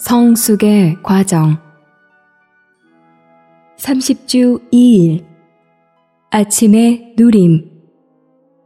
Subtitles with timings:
[0.00, 1.56] 성숙의 과정
[3.78, 5.24] 30주 2일
[6.30, 7.70] 아침의 누림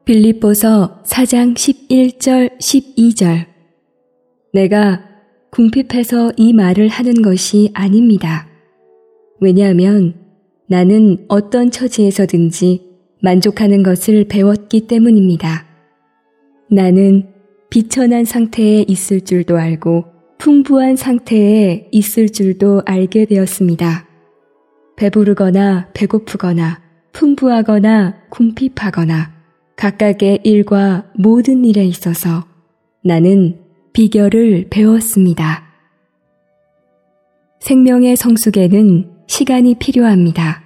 [0.07, 3.47] 빌립보서 4장 11절 12절
[4.55, 5.05] 내가
[5.51, 8.49] 궁핍해서 이 말을 하는 것이 아닙니다.
[9.41, 10.15] 왜냐하면
[10.67, 12.89] 나는 어떤 처지에서든지
[13.23, 15.67] 만족하는 것을 배웠기 때문입니다.
[16.71, 17.29] 나는
[17.69, 24.07] 비천한 상태에 있을 줄도 알고 풍부한 상태에 있을 줄도 알게 되었습니다.
[24.97, 26.81] 배부르거나 배고프거나
[27.13, 29.33] 풍부하거나 궁핍하거나
[29.77, 32.45] 각각의 일과 모든 일에 있어서
[33.05, 33.59] 나는
[33.93, 35.65] 비결을 배웠습니다.
[37.61, 40.63] 생명의 성숙에는 시간이 필요합니다.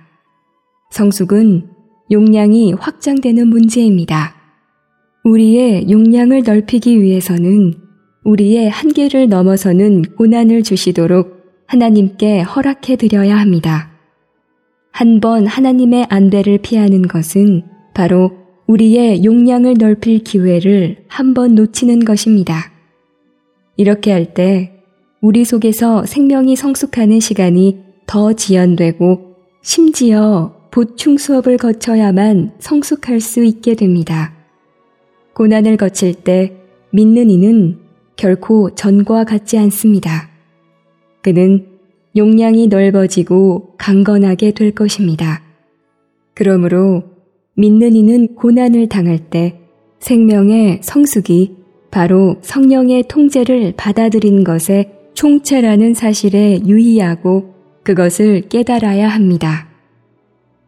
[0.90, 1.68] 성숙은
[2.10, 4.34] 용량이 확장되는 문제입니다.
[5.24, 7.81] 우리의 용량을 넓히기 위해서는
[8.24, 13.90] 우리의 한계를 넘어서는 고난을 주시도록 하나님께 허락해 드려야 합니다.
[14.92, 17.62] 한 번 하나님의 안배를 피하는 것은
[17.94, 18.32] 바로
[18.66, 22.70] 우리의 용량을 넓힐 기회를 한 번 놓치는 것입니다.
[23.76, 24.84] 이렇게 할 때
[25.20, 34.34] 우리 속에서 생명이 성숙하는 시간이 더 지연되고 심지어 보충 수업을 거쳐야만 성숙할 수 있게 됩니다.
[35.34, 36.52] 고난을 거칠 때
[36.92, 37.78] 믿는 이는
[38.22, 40.30] 결코 전과 같지 않습니다.
[41.22, 41.66] 그는
[42.16, 45.42] 용량이 넓어지고 강건하게 될 것입니다.
[46.32, 47.02] 그러므로
[47.54, 49.58] 믿는 이는 고난을 당할 때
[49.98, 51.56] 생명의 성숙이
[51.90, 59.68] 바로 성령의 통제를 받아들인 것에 총체라는 사실에 유의하고 그것을 깨달아야 합니다.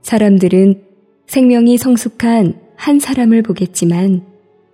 [0.02, 0.82] 사람들은
[1.28, 4.22] 생명이 성숙한 한 사람을 보겠지만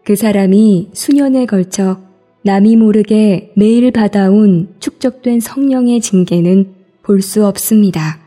[0.02, 2.09] 그 사람이 수년에 걸쳐
[2.42, 6.72] 남이 모르게 매일 받아온 축적된 성령의 징계는
[7.02, 8.18] 볼 수 없습니다.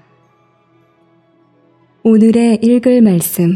[2.04, 3.56] 오늘의 읽을 말씀.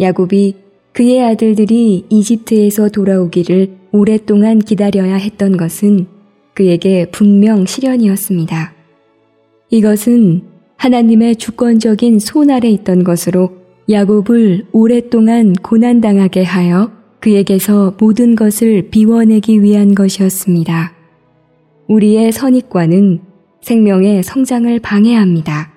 [0.00, 0.56] 야곱이
[0.92, 6.06] 그의 아들들이 이집트에서 돌아오기를 오랫동안 기다려야 했던 것은
[6.54, 8.74] 그에게 분명 시련이었습니다.
[9.70, 10.42] 이것은
[10.76, 13.52] 하나님의 주권적인 손 아래 있던 것으로
[13.88, 20.94] 야곱을 오랫동안 고난당하게 하여 그에게서 모든 것을 비워내기 위한 것이었습니다.
[21.86, 23.20] 우리의 선입관은
[23.60, 25.72] 생명의 성장을 방해합니다.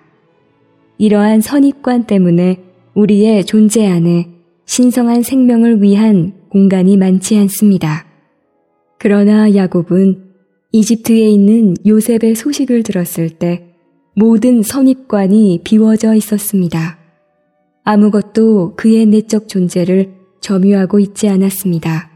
[0.97, 4.29] 이러한 선입관 때문에 우리의 존재 안에
[4.65, 8.05] 신성한 생명을 위한 공간이 많지 않습니다.
[8.97, 10.23] 그러나 야곱은
[10.71, 13.65] 이집트에 있는 요셉의 소식을 들었을 때
[14.15, 16.99] 모든 선입관이 비워져 있었습니다.
[17.83, 22.11] 아무것도 그의 내적 존재를 점유하고 있지 않았습니다.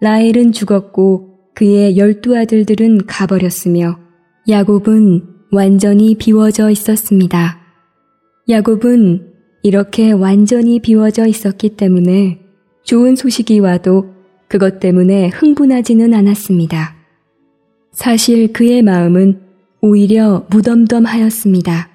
[0.00, 3.98] 라헬은 죽었고 그의 열두 아들들은 가버렸으며
[4.48, 7.58] 야곱은 완전히 비워져 있었습니다.
[8.48, 12.40] 야곱은 이렇게 완전히 비워져 있었기 때문에
[12.84, 14.14] 좋은 소식이 와도
[14.48, 16.96] 그것 때문에 흥분하지는 않았습니다.
[17.92, 19.40] 사실 그의 마음은
[19.80, 21.88] 오히려 무덤덤하였습니다.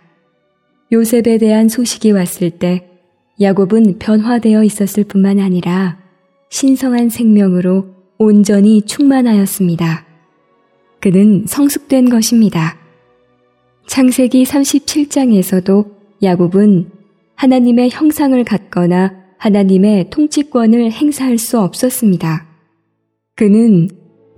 [0.91, 2.94] 요셉에 대한 소식이 왔을 때
[3.41, 5.97] 야곱은 변화되어 있었을 뿐만 아니라
[6.49, 7.87] 신성한 생명으로
[8.17, 10.05] 온전히 충만하였습니다.
[11.01, 12.77] 그는 성숙된 것입니다.
[13.87, 15.91] 창세기 37장에서도
[16.23, 16.89] 야곱은
[17.35, 22.47] 하나님의 형상을 갖거나 하나님의 통치권을 행사할 수 없었습니다.
[23.35, 23.89] 그는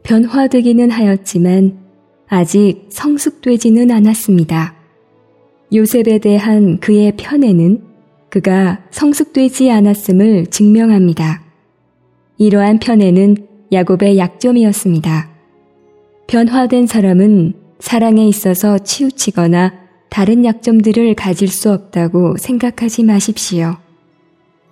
[0.04, 1.78] 변화되기는 하였지만
[2.28, 4.76] 아직 성숙되지는 않았습니다.
[5.74, 7.87] 요셉에 대한 그의 편에는
[8.30, 11.44] 그가 성숙되지 않았음을 증명합니다.
[12.38, 13.38] 이러한 편에는
[13.72, 15.30] 야곱의 약점이었습니다.
[16.28, 19.74] 변화된 사람은 사랑에 있어서 치우치거나
[20.10, 23.78] 다른 약점들을 가질 수 없다고 생각하지 마십시오.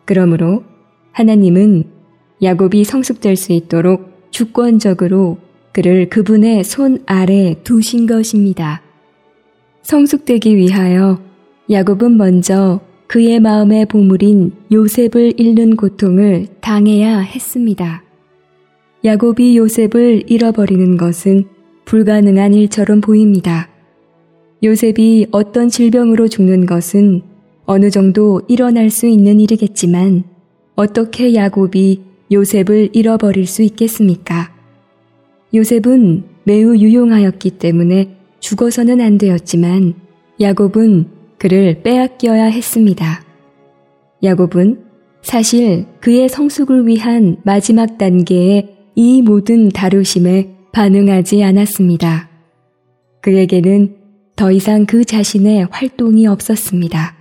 [0.05, 0.63] 그러므로
[1.11, 1.85] 하나님은
[2.41, 5.37] 야곱이 성숙될 수 있도록 주권적으로
[5.71, 8.81] 그를 그분의 손 아래 두신 것입니다.
[9.81, 11.21] 성숙되기 위하여
[11.69, 18.03] 야곱은 먼저 그의 마음의 보물인 요셉을 잃는 고통을 당해야 했습니다.
[19.03, 21.45] 야곱이 요셉을 잃어버리는 것은
[21.85, 23.69] 불가능한 일처럼 보입니다.
[24.63, 27.21] 요셉이 어떤 질병으로 죽는 것은
[27.65, 30.23] 어느 정도 일어날 수 있는 일이겠지만
[30.75, 34.51] 어떻게 야곱이 요셉을 잃어버릴 수 있겠습니까?
[35.53, 39.93] 요셉은 매우 유용하였기 때문에 죽어서는 안 되었지만
[40.41, 41.14] 야곱은
[41.45, 43.23] 그를 빼앗겨야 했습니다.
[44.23, 44.83] 야곱은
[45.21, 52.29] 사실 그의 성숙을 위한 마지막 단계의 이 모든 다루심에 반응하지 않았습니다.
[53.21, 53.95] 그에게는
[54.35, 57.15] 더 이상 그 자신의 활동이 없었습니다.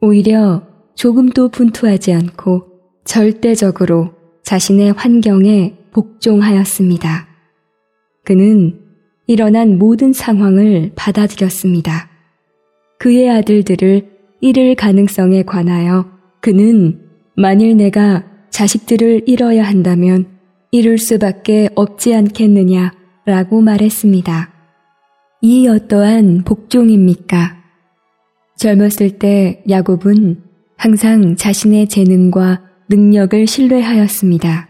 [0.00, 0.62] 오히려
[0.94, 2.62] 조금도 분투하지 않고
[3.04, 4.12] 절대적으로
[4.44, 7.26] 자신의 환경에 복종하였습니다.
[8.24, 8.78] 그는
[9.26, 12.11] 일어난 모든 상황을 받아들였습니다.
[13.02, 14.06] 그의 아들들을
[14.40, 16.08] 잃을 가능성에 관하여
[16.40, 17.00] 그는
[17.34, 20.26] 만일 내가 자식들을 잃어야 한다면
[20.70, 22.92] 잃을 수밖에 없지 않겠느냐
[23.26, 24.52] 라고 말했습니다.
[25.40, 27.56] 이 어떠한 복종입니까?
[28.56, 30.40] 젊었을 때 야곱은
[30.76, 34.68] 항상 자신의 재능과 능력을 신뢰하였습니다.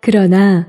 [0.00, 0.68] 그러나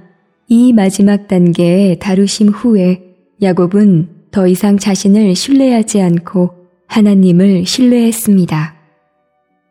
[0.49, 3.01] 이 마지막 단계에 다루심 후에
[3.41, 8.75] 야곱은 더 이상 자신을 신뢰하지 않고 하나님을 신뢰했습니다.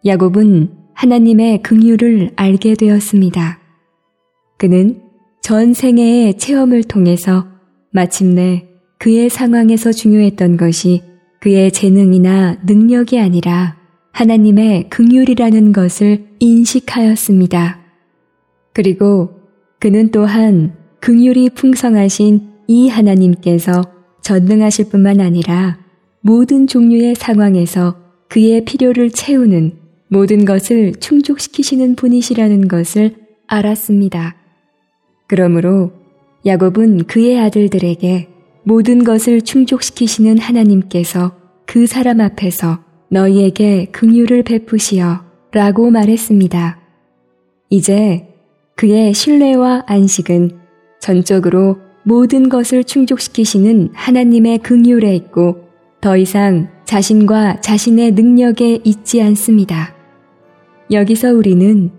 [0.07, 3.59] 야곱은 하나님의 긍휼을 알게 되었습니다.
[4.59, 5.01] 그는
[5.43, 7.47] 전 생애의 체험을 통해서
[7.91, 8.69] 마침내
[8.99, 11.03] 그의 상황에서 중요했던 것이
[11.41, 13.77] 그의 재능이나 능력이 아니라
[14.13, 17.81] 하나님의 긍휼이라는 것을 인식하였습니다.
[18.73, 19.41] 그리고
[19.79, 23.83] 그는 또한 긍휼이 풍성하신 이 하나님께서
[24.23, 25.84] 전능하실 뿐만 아니라
[26.27, 27.97] 모든 종류의 상황에서
[28.31, 29.75] 그의 필요를 채우는
[30.09, 33.15] 모든 것을 충족시키시는 분이시라는 것을
[33.47, 34.35] 알았습니다.
[35.27, 35.93] 그러므로
[36.47, 38.29] 야곱은 그의 아들들에게
[38.63, 41.37] 모든 것을 충족시키시는 하나님께서
[41.67, 42.79] 그 사람 앞에서
[43.11, 45.23] 너희에게 긍휼을 베푸시어
[45.53, 46.81] 라고 말했습니다.
[47.69, 48.29] 이제
[48.77, 50.53] 그의 신뢰와 안식은
[51.01, 55.64] 전적으로 모든 것을 충족시키시는 하나님의 긍휼에 있고
[56.05, 59.95] 더 이상 자신과 자신의 능력에 있지 않습니다.
[60.91, 61.91] 여기서 우리는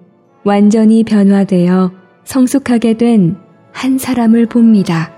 [0.44, 1.92] 완전히 변화되어
[2.24, 5.15] 성숙하게 된 한 사람을 봅니다.